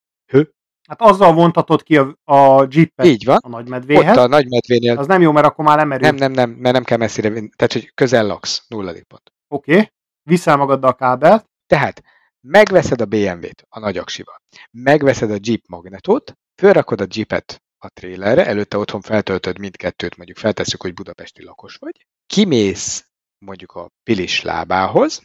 Hát 0.88 1.01
azzal 1.01 1.34
vontatod 1.34 1.84
ki 1.84 1.98
a, 1.98 2.15
a 2.24 2.67
Jeepet 2.70 3.06
így 3.06 3.25
van, 3.25 3.38
a 3.38 3.48
ott 3.48 3.53
nagymedvéhez. 3.53 4.17
a 4.17 4.27
nagymedvénél, 4.27 4.98
Az 4.98 5.08
nem 5.08 5.22
jó, 5.22 5.32
mert 5.32 5.46
akkor 5.46 5.65
már 5.65 5.77
lemerül. 5.77 6.08
nem, 6.08 6.15
nem, 6.15 6.32
nem, 6.32 6.50
mert 6.50 6.74
nem 6.74 6.84
kell 6.84 6.98
messzire 6.98 7.29
tehát 7.29 7.74
hogy 7.74 7.91
közel 7.94 8.25
laksz, 8.25 8.65
nulladik 8.67 9.03
pont. 9.03 9.34
Oké, 9.48 9.72
okay. 9.72 9.91
viszel 10.29 10.56
magaddal 10.56 10.89
a 10.89 10.94
kábelt, 10.94 11.46
Tehát 11.65 12.03
megveszed 12.48 13.01
a 13.01 13.06
BMW-t 13.06 13.65
a 13.70 13.79
nagy 13.79 13.98
aksival, 13.98 14.36
megveszed 14.72 15.32
a 15.32 15.38
Jeep 15.41 15.62
magnetot, 15.67 16.34
fölrakod 16.57 17.01
a 17.01 17.07
Jeepet 17.09 17.63
a 17.77 17.89
trélerre, 17.89 18.45
előtte 18.45 18.77
otthon 18.77 19.01
feltöltöd 19.01 19.59
mindkettőt, 19.59 20.17
mondjuk 20.17 20.37
feltesszük, 20.37 20.81
hogy 20.81 20.93
budapesti 20.93 21.43
lakos 21.43 21.75
vagy, 21.75 22.05
kimész 22.25 23.05
mondjuk 23.37 23.71
a 23.71 23.91
Pilis 24.03 24.41
lábához, 24.41 25.21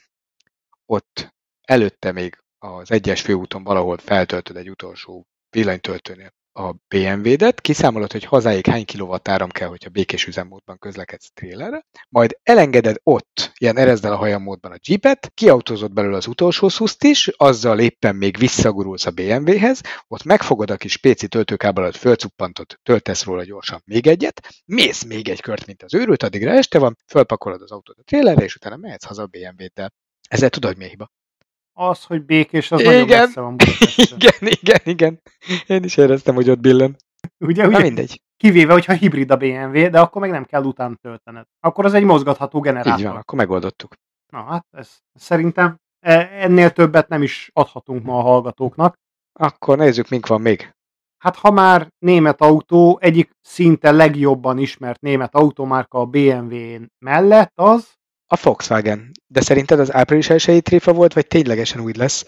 ott 0.87 1.35
előtte 1.61 2.13
még 2.13 2.43
az 2.59 2.91
egyes 2.91 3.21
főúton 3.21 3.65
valahol 3.65 3.99
feltöltöd 3.99 4.57
egy 4.57 4.71
utolsó 4.71 5.27
villanytöltőnél 5.51 6.33
a 6.53 6.73
BMW-det, 6.89 7.61
kiszámolod, 7.61 8.13
hogy 8.13 8.25
hazáig 8.25 8.67
hány 8.67 8.85
kilowatt 8.85 9.29
áram 9.29 9.51
kell, 9.51 9.69
hogyha 9.69 9.91
békés 9.91 10.27
üzemmódban 10.27 10.79
közlekedsz 10.79 11.31
trélerre, 11.35 11.87
majd 12.09 12.39
elengeded 12.43 12.97
ott, 13.03 13.53
ilyen 13.59 13.77
erezdel 13.77 14.13
a 14.13 14.17
hajam 14.17 14.43
módban 14.43 14.73
a 14.73 14.79
Jeepet, 14.87 15.31
kiautózod 15.35 15.93
belőle 15.93 16.17
az 16.17 16.27
utolsó 16.27 16.69
szuszt 16.69 17.05
is, 17.05 17.29
azzal 17.29 17.81
éppen 17.81 18.17
még 18.17 18.37
visszagurulsz 18.37 19.07
a 19.07 19.11
BMW-hez, 19.11 19.81
ott 20.09 20.25
megfogod 20.25 20.71
a 20.71 20.77
kis 20.77 20.97
PC 20.97 21.29
töltőkábelet, 21.29 21.97
fölcuppantod, 21.97 22.79
töltesz 22.83 23.25
róla 23.25 23.45
gyorsan 23.45 23.83
még 23.85 24.07
egyet, 24.07 24.49
mész 24.65 25.03
még 25.03 25.29
egy 25.29 25.41
kört, 25.41 25.67
mint 25.67 25.83
az 25.83 25.95
őrült, 25.95 26.23
addigra 26.23 26.51
este 26.51 26.79
van, 26.79 26.97
fölpakolod 27.07 27.63
az 27.63 27.71
autót 27.71 27.99
a 27.99 28.03
trélerre, 28.03 28.45
és 28.45 28.55
utána 28.55 28.77
mehetsz 28.77 29.05
haza 29.05 29.23
a 29.23 29.27
BMW-ddel. 29.27 29.93
Ezzel 30.29 30.51
tudod, 30.51 30.77
mi 30.77 30.85
a 30.85 30.89
hiba? 30.89 31.11
Az, 31.73 32.05
hogy 32.05 32.25
békés, 32.25 32.73
az 32.73 32.83
nagyon 32.83 33.03
Igen. 33.03 33.21
messze 33.21 33.41
van 33.41 33.57
Budapestről. 33.57 34.19
Igen, 34.19 34.53
igen, 34.61 34.81
igen. 34.85 35.21
Én 35.67 35.85
is 35.85 35.97
éreztem, 35.97 36.35
hogy 36.35 36.51
ott 36.51 36.61
billen. 36.61 36.97
Ugye, 37.39 37.63
Na 37.63 37.69
ugye? 37.69 37.79
mindegy. 37.83 38.21
Kivéve, 38.37 38.73
hogyha 38.73 38.93
hibrid 38.93 39.31
a 39.31 39.37
BMW, 39.37 39.91
de 39.91 40.01
akkor 40.01 40.21
meg 40.21 40.31
nem 40.31 40.45
kell 40.45 40.65
után 40.65 40.99
töltened. 41.03 41.45
Akkor 41.61 41.85
az 41.85 41.95
egy 41.95 42.05
mozgatható 42.05 42.61
generátor. 42.61 42.99
Így 42.99 43.07
van, 43.07 43.17
akkor 43.17 43.39
megoldottuk. 43.39 43.95
Na 44.33 44.43
hát, 44.43 44.67
ez 44.71 44.99
szerintem 45.15 45.77
e- 46.01 46.29
ennél 46.33 46.71
többet 46.71 47.09
nem 47.09 47.23
is 47.23 47.51
adhatunk 47.53 48.05
ma 48.05 48.19
a 48.19 48.23
hallgatóknak. 48.23 48.95
Akkor 49.33 49.79
nézzük, 49.79 50.09
mink 50.09 50.27
van 50.27 50.41
még. 50.41 50.73
Hát 51.19 51.37
ha 51.37 51.51
már 51.51 51.89
német 51.99 52.41
autó, 52.41 52.99
egyik 53.01 53.31
szinte 53.41 53.91
legjobban 53.91 54.59
ismert 54.59 55.01
német 55.01 55.35
automárka 55.35 55.99
a 55.99 56.07
BMW 56.07 56.57
mellett 56.99 57.53
az, 57.55 57.95
A 58.33 58.39
Volkswagen. 58.43 59.11
De 59.27 59.41
szerinted 59.41 59.79
az 59.81 59.93
április 59.93 60.31
1 60.31 60.63
tréfa 60.63 60.93
volt, 60.93 61.13
vagy 61.13 61.27
ténylegesen 61.27 61.81
úgy 61.81 61.97
lesz, 61.97 62.25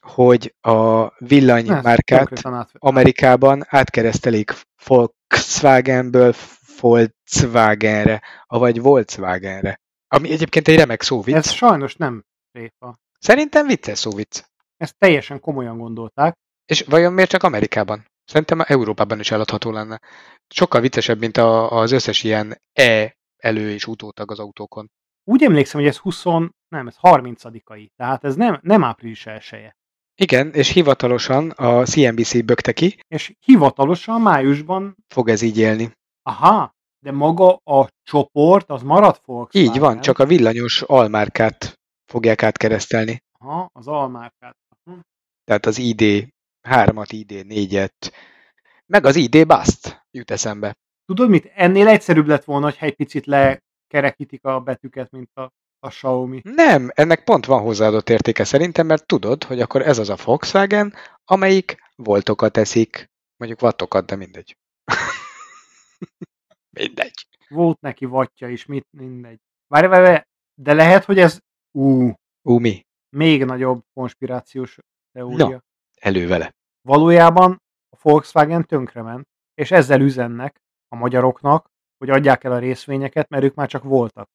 hogy 0.00 0.54
a 0.60 1.08
villany 1.24 1.70
Ez 1.70 1.82
márkát 1.82 2.46
át- 2.46 2.70
Amerikában 2.78 3.64
átkeresztelik 3.66 4.52
Volkswagenből 4.86 6.34
Volkswagenre, 6.80 8.22
avagy 8.46 8.80
Volkswagenre. 8.80 9.80
Ami 10.08 10.30
egyébként 10.30 10.68
egy 10.68 10.76
remek 10.76 11.02
szóvic. 11.02 11.34
Ez 11.34 11.50
sajnos 11.50 11.96
nem 11.96 12.24
tréfa. 12.52 12.98
Szerintem 13.18 13.66
vicces 13.66 13.98
szóvic. 13.98 14.42
Ezt 14.76 14.98
teljesen 14.98 15.40
komolyan 15.40 15.78
gondolták. 15.78 16.34
És 16.66 16.80
vajon 16.88 17.12
miért 17.12 17.30
csak 17.30 17.42
Amerikában? 17.42 18.04
Szerintem 18.24 18.60
Európában 18.66 19.20
is 19.20 19.30
eladható 19.30 19.70
lenne. 19.70 20.00
Sokkal 20.48 20.80
viccesebb, 20.80 21.18
mint 21.18 21.36
a, 21.36 21.70
az 21.70 21.92
összes 21.92 22.22
ilyen 22.22 22.60
E 22.72 23.16
elő- 23.36 23.70
és 23.70 23.86
utótag 23.86 24.30
az 24.30 24.38
autókon. 24.38 24.90
Úgy 25.24 25.42
emlékszem, 25.42 25.80
hogy 25.80 25.88
ez 25.88 25.96
20, 25.96 26.24
nem, 26.68 26.86
ez 26.86 26.96
30-ai, 27.02 27.86
tehát 27.96 28.24
ez 28.24 28.36
nem, 28.36 28.58
nem 28.62 28.84
április 28.84 29.26
1 29.26 29.72
Igen, 30.14 30.52
és 30.52 30.72
hivatalosan 30.72 31.50
a 31.50 31.84
CNBC 31.84 32.44
bökte 32.44 32.72
ki, 32.72 33.00
És 33.08 33.34
hivatalosan 33.44 34.20
májusban, 34.20 34.96
fog 35.08 35.28
ez 35.28 35.42
így 35.42 35.58
élni. 35.58 35.92
aha, 36.22 36.70
de 37.04 37.12
maga 37.12 37.54
a 37.54 37.88
csoport, 38.02 38.70
az 38.70 38.82
maradt 38.82 39.24
Volkswagen. 39.24 39.72
Így 39.72 39.78
van, 39.80 40.00
csak 40.00 40.18
a 40.18 40.26
villanyos 40.26 40.82
almárkát 40.82 41.72
fogják 42.10 42.42
átkeresztelni. 42.42 43.18
Aha, 43.38 43.70
az 43.72 43.86
almárkát. 43.88 44.56
Aha. 44.84 45.00
Tehát 45.44 45.66
az 45.66 45.78
ID 45.78 46.28
3-at, 46.68 47.06
ID 47.08 47.30
4-et, 47.48 48.12
meg 48.86 49.04
az 49.06 49.16
ID 49.16 49.46
Bust 49.46 50.02
jut 50.10 50.30
eszembe. 50.30 50.74
Tudod 51.04 51.28
mit? 51.28 51.50
Ennél 51.54 51.88
egyszerűbb 51.88 52.26
lett 52.26 52.44
volna, 52.44 52.70
ha 52.70 52.86
egy 52.86 52.94
picit 52.96 53.26
lekerekítik 53.90 54.44
a 54.44 54.60
betűket, 54.60 55.10
mint 55.10 55.30
a, 55.34 55.52
a 55.78 55.88
Xiaomi. 55.88 56.40
Nem, 56.44 56.90
ennek 56.94 57.24
pont 57.24 57.46
van 57.46 57.60
hozzáadott 57.60 58.08
értéke 58.08 58.44
szerintem, 58.44 58.86
mert 58.86 59.06
tudod, 59.06 59.44
hogy 59.44 59.60
akkor 59.60 59.82
ez 59.82 59.98
az 59.98 60.08
a 60.08 60.16
Volkswagen, 60.24 60.94
amelyik 61.24 61.78
voltokat 61.96 62.56
eszik, 62.56 63.10
mondjuk 63.36 63.62
wattokat, 63.62 64.06
de 64.06 64.16
mindegy. 64.16 64.56
mindegy. 66.80 67.26
Volt 67.48 67.80
neki 67.80 68.04
vatja 68.04 68.48
is, 68.48 68.66
mit, 68.66 68.86
mindegy. 68.90 69.38
Várj, 69.66 69.86
várj, 69.86 70.22
de 70.54 70.72
lehet, 70.72 71.04
hogy 71.04 71.18
ez 71.18 71.38
ú, 71.70 72.12
Ú, 72.42 72.58
mi? 72.58 72.86
még 73.16 73.44
nagyobb 73.44 73.82
konspirációs 73.92 74.78
teória. 75.12 75.48
Na. 75.48 75.62
Elő 76.00 76.26
vele. 76.26 76.54
Valójában 76.82 77.62
a 77.88 77.96
Volkswagen 78.02 78.66
tönkrement, 78.66 79.26
és 79.54 79.70
ezzel 79.70 80.00
üzennek 80.00 80.60
a 80.88 80.96
magyaroknak, 80.96 81.69
hogy 82.00 82.10
adják 82.10 82.44
el 82.44 82.52
a 82.52 82.58
részvényeket, 82.58 83.28
mert 83.28 83.44
ők 83.44 83.54
már 83.54 83.68
csak 83.68 83.82
voltak. 83.82 84.28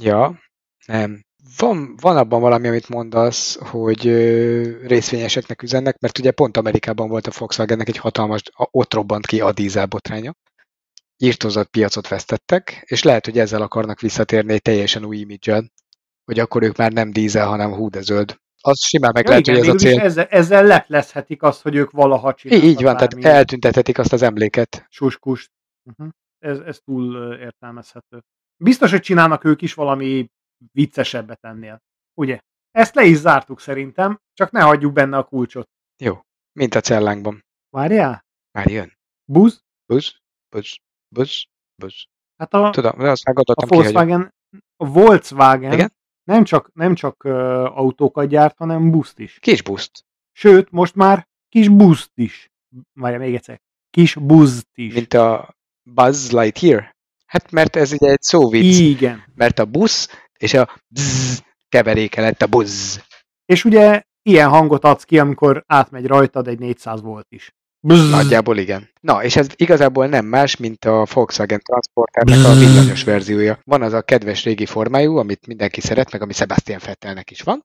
Ja, 0.00 0.40
nem. 0.86 1.24
Van, 1.58 1.96
van 2.00 2.16
abban 2.16 2.40
valami, 2.40 2.68
amit 2.68 2.88
mondasz, 2.88 3.58
hogy 3.58 4.06
ö, 4.06 4.86
részvényeseknek 4.86 5.62
üzennek, 5.62 5.98
mert 5.98 6.18
ugye 6.18 6.30
pont 6.30 6.56
Amerikában 6.56 7.08
volt 7.08 7.26
a 7.26 7.32
Volkswagennek 7.38 7.88
egy 7.88 7.96
hatalmas, 7.96 8.42
ott 8.54 8.94
robbant 8.94 9.26
ki 9.26 9.40
a 9.40 9.52
dízel 9.52 9.86
botránya. 9.86 10.34
Írtózott 11.16 11.68
piacot 11.70 12.08
vesztettek, 12.08 12.82
és 12.86 13.02
lehet, 13.02 13.24
hogy 13.24 13.38
ezzel 13.38 13.62
akarnak 13.62 14.00
visszatérni 14.00 14.52
egy 14.52 14.62
teljesen 14.62 15.04
új 15.04 15.16
imidzsel, 15.16 15.70
hogy 16.24 16.38
akkor 16.38 16.62
ők 16.62 16.76
már 16.76 16.92
nem 16.92 17.10
dízel, 17.10 17.46
hanem 17.46 17.72
hú, 17.72 17.88
de 17.88 18.00
zöld. 18.00 18.40
Az 18.60 18.80
simán 18.84 19.10
meg 19.14 19.24
Ja, 19.24 19.30
lehet, 19.30 19.46
igen, 19.46 19.58
hogy 19.58 19.68
ez 19.68 19.74
a 19.74 19.78
cél. 19.78 20.00
ezzel, 20.00 20.26
ezzel 20.26 20.64
leplezhetik 20.64 21.42
azt, 21.42 21.62
hogy 21.62 21.74
ők 21.74 21.90
valaha 21.90 22.34
csináltak 22.34 22.68
így 22.68 22.82
van, 22.82 22.96
tehát 22.96 23.24
eltüntethetik 23.24 23.98
azt 23.98 24.12
az 24.12 24.22
emléket. 24.22 24.86
suskust. 24.90 25.50
Uh-huh. 25.84 26.08
Ez, 26.42 26.58
ez 26.58 26.80
túl 26.80 27.34
értelmezhető. 27.34 28.22
Biztos, 28.56 28.90
hogy 28.90 29.00
csinálnak 29.00 29.44
ők 29.44 29.62
is 29.62 29.74
valami 29.74 30.30
viccesebbet 30.72 31.44
ennél. 31.44 31.78
Ugye? 32.14 32.40
Ezt 32.70 32.94
le 32.94 33.04
is 33.04 33.16
zártuk 33.16 33.60
szerintem, 33.60 34.18
csak 34.32 34.50
ne 34.50 34.60
hagyjuk 34.60 34.92
benne 34.92 35.16
a 35.16 35.24
kulcsot. 35.24 35.68
Jó, 36.02 36.20
mint 36.52 36.74
a 36.74 36.80
cellánkban. 36.80 37.44
Várjál? 37.70 38.24
Már 38.50 38.66
jön. 38.70 38.92
Buzz? 39.24 39.58
Buzz, 39.86 40.08
buzz, 40.48 40.76
buzz, 41.08 41.42
buzz. 41.74 41.94
Hát 42.36 42.54
a, 42.54 42.70
Tudom, 42.70 42.98
de 42.98 43.10
azt 43.10 43.24
a 43.24 43.28
megadottam 43.30 43.68
Volkswagen, 43.68 44.34
a 44.76 44.86
Volkswagen 44.86 45.72
Igen? 45.72 45.92
nem 46.24 46.44
csak, 46.44 46.72
nem 46.72 46.94
csak 46.94 47.24
ö, 47.24 47.64
autókat 47.64 48.26
gyárt, 48.28 48.56
hanem 48.56 48.90
buszt 48.90 49.18
is. 49.18 49.38
kis 49.38 49.62
buszt. 49.62 50.04
Sőt, 50.32 50.70
most 50.70 50.94
már 50.94 51.28
kis 51.48 51.68
buszt 51.68 52.10
is. 52.14 52.50
Várjál 52.92 53.20
még 53.20 53.34
egyszer. 53.34 53.60
Kis 53.90 54.14
buzzt 54.14 54.78
is. 54.78 54.94
Mint 54.94 55.14
a 55.14 55.56
Buzz 55.82 56.30
Lightyear? 56.30 56.94
Hát 57.26 57.50
mert 57.50 57.76
ez 57.76 57.92
ugye 57.92 58.10
egy 58.10 58.22
szóvic, 58.22 58.78
Igen. 58.78 59.24
mert 59.34 59.58
a 59.58 59.64
busz 59.64 60.08
és 60.38 60.54
a 60.54 60.68
bzz 60.88 61.38
keveréke 61.68 62.20
lett 62.20 62.42
a 62.42 62.46
buzz. 62.46 62.98
És 63.44 63.64
ugye 63.64 64.02
ilyen 64.22 64.48
hangot 64.48 64.84
adsz 64.84 65.04
ki, 65.04 65.18
amikor 65.18 65.64
átmegy 65.66 66.06
rajtad 66.06 66.48
egy 66.48 66.58
400 66.58 67.00
volt 67.00 67.26
is. 67.28 67.54
Bzz. 67.80 68.10
Nagyjából 68.10 68.58
igen. 68.58 68.90
Na, 69.00 69.24
és 69.24 69.36
ez 69.36 69.46
igazából 69.56 70.06
nem 70.06 70.26
más, 70.26 70.56
mint 70.56 70.84
a 70.84 71.06
Volkswagen 71.12 71.60
Transporternek 71.60 72.44
a 72.44 72.58
villanyos 72.58 73.04
verziója. 73.04 73.58
Van 73.64 73.82
az 73.82 73.92
a 73.92 74.02
kedves 74.02 74.44
régi 74.44 74.66
formájú, 74.66 75.16
amit 75.16 75.46
mindenki 75.46 75.80
szeret, 75.80 76.12
meg 76.12 76.22
ami 76.22 76.32
Sebastian 76.32 76.80
Vettelnek 76.84 77.30
is 77.30 77.40
van. 77.40 77.64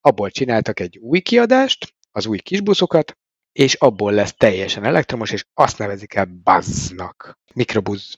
Abból 0.00 0.30
csináltak 0.30 0.80
egy 0.80 0.98
új 0.98 1.20
kiadást, 1.20 1.94
az 2.12 2.26
új 2.26 2.38
kisbuszokat, 2.38 3.16
és 3.56 3.74
abból 3.74 4.12
lesz 4.12 4.34
teljesen 4.34 4.84
elektromos, 4.84 5.30
és 5.30 5.44
azt 5.54 5.78
nevezik 5.78 6.14
el 6.14 6.28
Buzznak. 6.44 7.38
Mikrobuzz. 7.54 8.14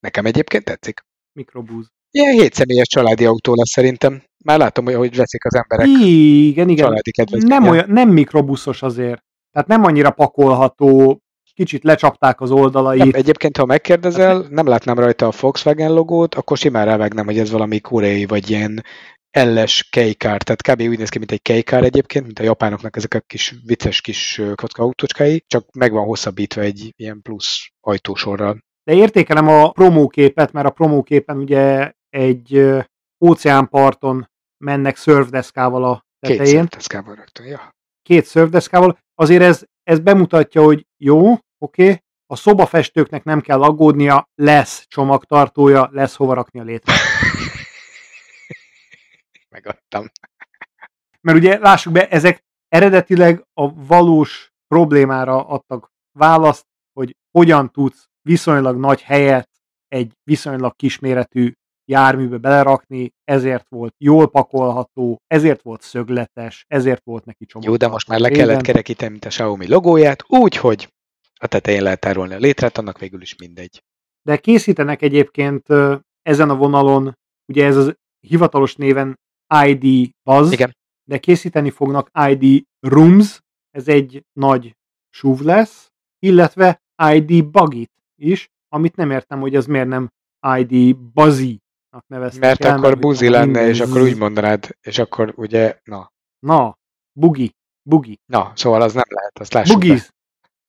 Nekem 0.00 0.26
egyébként 0.26 0.64
tetszik. 0.64 1.00
Mikrobúz. 1.32 1.86
Ilyen 2.10 2.32
hétszemélyes 2.32 2.86
családi 2.86 3.24
autó 3.24 3.54
lesz 3.54 3.70
szerintem. 3.70 4.22
Már 4.44 4.58
látom, 4.58 4.84
hogy 4.84 5.16
veszik 5.16 5.44
az 5.44 5.54
emberek 5.54 5.86
Igen, 5.86 6.68
igen. 6.68 6.84
családi. 6.84 7.10
Nem, 7.46 7.66
olyan, 7.66 7.90
nem 7.90 8.08
mikrobuszos 8.08 8.82
azért. 8.82 9.22
Tehát 9.50 9.68
nem 9.68 9.84
annyira 9.84 10.10
pakolható, 10.10 11.20
kicsit 11.54 11.84
lecsapták 11.84 12.40
az 12.40 12.50
oldalait. 12.50 12.98
Nem, 12.98 13.10
egyébként, 13.12 13.56
ha 13.56 13.64
megkérdezel, 13.64 14.46
nem 14.50 14.66
látnám 14.66 14.98
rajta 14.98 15.26
a 15.26 15.32
Volkswagen 15.40 15.92
logót, 15.92 16.34
akkor 16.34 16.56
simán 16.56 16.84
rávágnám, 16.84 17.24
hogy 17.24 17.38
ez 17.38 17.50
valami 17.50 17.80
koreai, 17.80 18.26
vagy 18.26 18.50
ilyen 18.50 18.84
elles 19.32 19.88
keicar, 19.90 20.42
tehát 20.42 20.62
kb. 20.62 20.90
úgy 20.90 20.98
néz 20.98 21.08
ki, 21.08 21.18
mint 21.18 21.30
egy 21.30 21.42
keicar 21.42 21.84
egyébként, 21.84 22.24
mint 22.24 22.38
a 22.38 22.42
japánoknak 22.42 22.96
ezek 22.96 23.14
a 23.14 23.20
kis 23.20 23.54
vicces 23.66 24.00
kis 24.00 24.40
kocka 24.54 24.82
autócskái, 24.82 25.44
csak 25.46 25.66
meg 25.72 25.92
van 25.92 26.04
hosszabbítva 26.04 26.60
egy 26.60 26.92
ilyen 26.96 27.22
plusz 27.22 27.72
ajtósorral. 27.80 28.58
De 28.84 28.94
értékelem 28.94 29.48
a 29.48 29.70
promóképet, 29.70 30.52
mert 30.52 30.66
a 30.66 30.70
promóképen 30.70 31.36
ugye 31.36 31.92
egy 32.08 32.62
óceánparton 33.24 34.30
mennek 34.64 34.96
szörfdeszkával 34.96 35.84
a 35.84 36.04
Két 36.20 36.36
tetején. 36.36 36.56
szemteszkával 36.56 37.14
rögtön, 37.14 37.46
ja. 37.46 37.74
két 38.02 38.24
szörfdeszkával, 38.24 38.98
azért 39.14 39.42
ez, 39.42 39.64
ez 39.82 39.98
bemutatja, 39.98 40.62
hogy 40.62 40.86
jó, 40.96 41.32
oké, 41.32 41.42
okay, 41.58 42.02
a 42.26 42.36
szobafestőknek 42.36 43.24
nem 43.24 43.40
kell 43.40 43.62
aggódnia, 43.62 44.28
lesz 44.34 44.84
csomagtartója, 44.88 45.88
lesz 45.92 46.14
hova 46.14 46.34
rakni 46.34 46.60
a 46.60 46.62
létre. 46.62 46.94
Megadtam. 49.52 50.10
Mert 51.20 51.38
ugye 51.38 51.58
lássuk 51.58 51.92
be, 51.92 52.08
ezek 52.08 52.44
eredetileg 52.68 53.44
a 53.60 53.74
valós 53.74 54.50
problémára 54.66 55.46
adtak 55.46 55.90
választ, 56.18 56.66
hogy 56.92 57.16
hogyan 57.30 57.70
tudsz 57.70 58.08
viszonylag 58.22 58.76
nagy 58.76 59.02
helyet 59.02 59.48
egy 59.88 60.12
viszonylag 60.24 60.76
kisméretű 60.76 61.52
járműbe 61.84 62.36
belerakni, 62.36 63.12
ezért 63.24 63.66
volt 63.68 63.94
jól 63.98 64.30
pakolható, 64.30 65.20
ezért 65.26 65.62
volt 65.62 65.82
szögletes, 65.82 66.64
ezért 66.68 67.04
volt 67.04 67.24
neki 67.24 67.44
csomag. 67.46 67.68
Jó, 67.68 67.76
de 67.76 67.88
most 67.88 68.08
már 68.08 68.20
le 68.20 68.28
kellett 68.28 68.60
kerekíteni, 68.60 69.10
mint 69.10 69.24
a 69.24 69.28
Xiaomi 69.28 69.68
logóját, 69.68 70.24
úgy, 70.26 70.56
hogy 70.56 70.92
a 71.40 71.46
tetején 71.46 71.82
lehet 71.82 72.00
tárolni 72.00 72.34
a 72.34 72.38
létrát, 72.38 72.78
annak 72.78 72.98
végül 72.98 73.22
is 73.22 73.36
mindegy. 73.36 73.82
De 74.22 74.36
készítenek 74.36 75.02
egyébként 75.02 75.66
ezen 76.22 76.50
a 76.50 76.56
vonalon, 76.56 77.18
ugye 77.52 77.66
ez 77.66 77.76
az 77.76 77.96
hivatalos 78.20 78.76
néven 78.76 79.20
ID 79.66 80.10
Buzz, 80.22 80.52
Igen. 80.52 80.76
de 81.08 81.18
készíteni 81.18 81.70
fognak 81.70 82.10
ID 82.28 82.64
Rooms, 82.80 83.40
ez 83.70 83.88
egy 83.88 84.24
nagy 84.32 84.76
SUV 85.10 85.40
lesz, 85.40 85.92
illetve 86.18 86.82
ID 87.12 87.50
Buggy 87.50 87.88
is, 88.16 88.48
amit 88.68 88.96
nem 88.96 89.10
értem, 89.10 89.40
hogy 89.40 89.56
az 89.56 89.66
miért 89.66 89.88
nem 89.88 90.08
ID 90.58 90.96
Buzzy-nak 90.96 92.04
nevezték 92.06 92.40
Mert 92.40 92.64
el, 92.64 92.76
akkor 92.76 92.98
buzi 92.98 93.28
lenne, 93.28 93.68
és 93.68 93.80
akkor 93.80 94.00
úgy 94.00 94.16
mondanád, 94.16 94.76
és 94.80 94.98
akkor 94.98 95.32
ugye, 95.36 95.78
na, 95.84 96.12
Na, 96.46 96.78
Bugi. 97.12 97.54
Bugi. 97.88 98.18
Na, 98.26 98.52
szóval 98.54 98.82
az 98.82 98.92
nem 98.94 99.04
lehet, 99.08 99.38
azt 99.38 99.52
lássuk 99.52 99.80
be. 99.80 99.86
Bugis. 99.86 100.08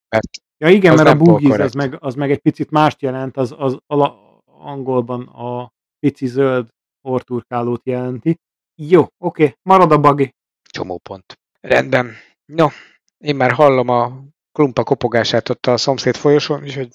Mert 0.09 0.43
Ja 0.63 0.69
igen, 0.69 0.95
mert 0.95 1.07
a 1.07 1.15
boogies 1.15 1.57
az 1.57 1.73
meg, 1.73 1.97
az 1.99 2.15
meg 2.15 2.31
egy 2.31 2.39
picit 2.39 2.71
mást 2.71 3.01
jelent, 3.01 3.37
az, 3.37 3.53
az 3.57 3.77
ala, 3.87 4.39
angolban 4.45 5.27
a 5.27 5.71
pici 5.99 6.27
zöld 6.27 6.67
orturkálót 7.01 7.81
jelenti. 7.85 8.39
Jó, 8.75 9.07
oké, 9.17 9.55
marad 9.61 9.91
a 9.91 9.97
buggy. 9.97 10.33
csomó 10.71 10.97
pont. 10.97 11.39
Rendben. 11.61 12.15
No, 12.45 12.67
én 13.17 13.35
már 13.35 13.51
hallom 13.51 13.87
a 13.89 14.23
klumpa 14.51 14.83
kopogását 14.83 15.49
ott 15.49 15.65
a 15.65 15.77
szomszéd 15.77 16.15
folyosón, 16.15 16.61
úgyhogy 16.61 16.89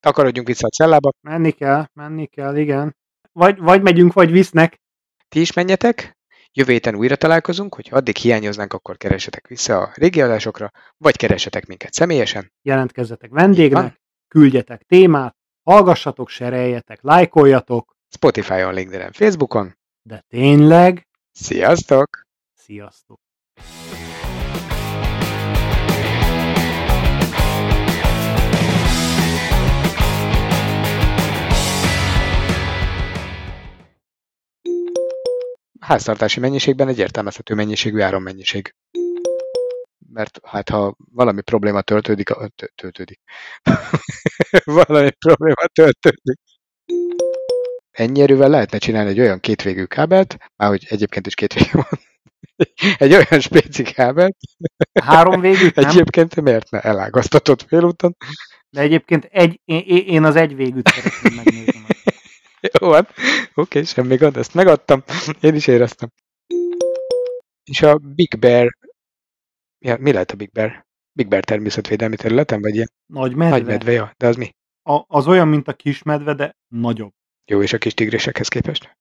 takarodjunk 0.00 0.48
vissza 0.48 0.66
a 0.66 0.70
cellába. 0.70 1.10
Menni 1.20 1.50
kell, 1.50 1.86
menni 1.92 2.26
kell, 2.26 2.56
igen. 2.56 2.96
Vagy, 3.32 3.58
vagy 3.58 3.82
megyünk, 3.82 4.12
vagy 4.12 4.30
visznek. 4.30 4.80
Ti 5.28 5.40
is 5.40 5.52
menjetek, 5.52 6.18
jövő 6.52 6.72
héten 6.72 6.94
újra 6.94 7.16
találkozunk, 7.16 7.74
hogy 7.74 7.88
addig 7.90 8.16
hiányoznánk, 8.16 8.72
akkor 8.72 8.96
keressetek 8.96 9.46
vissza 9.46 9.78
a 9.78 9.90
régi 9.94 10.20
adásokra, 10.22 10.70
vagy 10.96 11.16
keressetek 11.16 11.66
minket 11.66 11.92
személyesen. 11.92 12.52
Jelentkezzetek 12.62 13.30
vendégnek, 13.30 14.00
küldjetek 14.28 14.82
témát, 14.82 15.36
hallgassatok, 15.62 16.28
sereljetek, 16.28 17.02
lájkoljatok, 17.02 17.96
Spotify-on, 18.08 18.74
LinkedIn-en, 18.74 19.12
Facebookon. 19.12 19.76
de 20.02 20.24
tényleg, 20.28 21.08
Sziasztok! 21.42 22.26
sziasztok! 22.54 23.20
Háztartási 35.80 36.40
mennyiségben 36.40 36.88
egy 36.88 36.98
értelmezhető 36.98 37.54
mennyiségű 37.54 38.00
árammennyiség. 38.00 38.74
Mert 40.12 40.38
hát 40.42 40.68
ha 40.68 40.96
valami 41.12 41.42
probléma 41.42 41.82
töltődik, 41.82 42.28
töltődik. 42.74 43.20
valami 44.64 45.10
probléma 45.10 45.66
töltődik. 45.72 46.38
Ennyi 48.00 48.20
erővel 48.20 48.48
lehetne 48.48 48.78
csinálni 48.78 49.10
egy 49.10 49.20
olyan 49.20 49.40
kétvégű 49.40 49.84
kábelt, 49.84 50.36
már 50.56 50.68
hogy 50.68 50.86
egyébként 50.88 51.26
is 51.26 51.34
kétvégű 51.34 51.70
van, 51.72 52.00
egy 52.98 53.12
olyan 53.12 53.40
spéci 53.40 53.82
kábelt, 53.82 54.36
Három 55.02 55.40
végűt 55.40 55.74
nem, 55.74 55.88
egyébként 55.88 56.40
miért 56.40 56.70
ne 56.70 56.80
elágaztatott 56.80 57.62
félúton. 57.62 58.16
de 58.70 58.80
egyébként 58.80 59.24
egy, 59.24 59.60
én, 59.64 59.80
én 60.06 60.24
az 60.24 60.36
egy 60.36 60.56
végűt 60.56 60.88
szeretném 60.88 61.34
megnézni. 61.34 61.86
Jó 62.80 62.88
van, 62.88 63.08
oké, 63.54 63.82
semmi 63.82 64.16
gond, 64.16 64.36
ezt 64.36 64.54
megadtam, 64.54 65.02
én 65.40 65.54
is 65.54 65.66
éreztem. 65.66 66.08
És 67.64 67.82
a 67.82 67.96
Big 67.96 68.38
Bear, 68.38 68.76
ja, 69.78 69.96
mi 69.96 70.12
lehet 70.12 70.30
a 70.30 70.36
Big 70.36 70.50
Bear? 70.52 70.86
Big 71.12 71.28
Bear 71.28 71.44
természetvédelmi 71.44 72.16
területen, 72.16 72.60
vagy 72.60 72.74
ilyen 72.74 72.90
Nagy 73.06 73.34
medve. 73.34 73.56
nagy 73.56 73.66
medve, 73.66 73.92
ja, 73.92 74.12
de 74.16 74.26
az 74.26 74.36
mi? 74.36 74.50
A, 74.82 75.04
az 75.06 75.26
olyan, 75.26 75.48
mint 75.48 75.68
a 75.68 75.72
kis 75.72 76.02
medve, 76.02 76.34
de 76.34 76.56
nagyobb. 76.68 77.18
Jó, 77.50 77.62
és 77.62 77.72
a 77.72 77.78
kis 77.78 77.94
tigrisekhez 77.94 78.48
képest? 78.48 78.96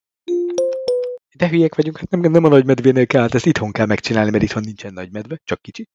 De 1.36 1.50
hülyék 1.50 1.76
vagyunk, 1.76 1.98
hát 1.98 2.10
nem, 2.10 2.32
nem 2.32 2.44
a 2.44 2.48
nagy 2.48 2.66
medvénél 2.66 3.06
kell, 3.06 3.22
hát 3.22 3.34
ezt 3.34 3.46
itthon 3.46 3.72
kell 3.72 3.86
megcsinálni, 3.86 4.32
mert 4.32 4.44
itthon 4.44 4.64
nincsen 4.64 4.94
nagy 4.94 5.12
medve, 5.12 5.40
csak 5.44 5.62
kicsi. 5.62 5.88